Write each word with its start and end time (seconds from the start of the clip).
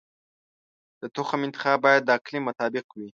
د 1.01 1.03
تخم 1.15 1.39
انتخاب 1.47 1.77
باید 1.85 2.01
د 2.05 2.09
اقلیم 2.17 2.43
مطابق 2.49 2.85
وي. 2.97 3.07